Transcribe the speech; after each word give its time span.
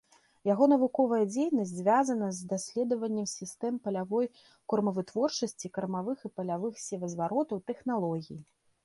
Яго 0.49 0.65
навуковая 0.69 1.17
дзейнасць 1.33 1.73
звязана 1.79 2.29
з 2.37 2.47
даследаваннем 2.53 3.27
сістэм 3.33 3.77
палявой 3.89 4.29
кормавытворчасці, 4.73 5.71
кармавых 5.77 6.25
і 6.31 6.33
палявых 6.39 6.75
севазваротаў, 6.87 7.63
тэхналогій. 7.69 8.39